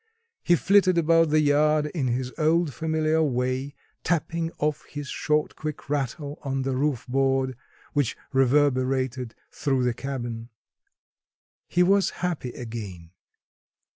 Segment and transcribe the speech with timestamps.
[0.41, 5.91] He flitted about the yard in his old familiar way, tapping off his short quick
[5.91, 7.55] rattle on the roof board
[7.93, 10.49] which reverberated through the cabin.
[11.67, 13.11] He was happy again.